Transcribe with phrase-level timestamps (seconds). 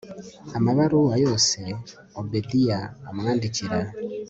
[0.57, 1.59] amabaruwa yose
[2.19, 3.77] obedia amwandikira